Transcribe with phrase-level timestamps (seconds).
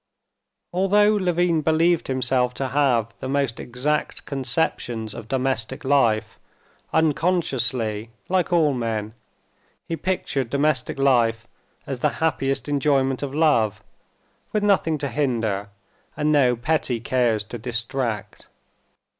[0.73, 6.39] Although Levin believed himself to have the most exact conceptions of domestic life,
[6.91, 9.13] unconsciously, like all men,
[9.87, 11.45] he pictured domestic life
[11.85, 13.83] as the happiest enjoyment of love,
[14.51, 15.69] with nothing to hinder
[16.17, 18.47] and no petty cares to distract.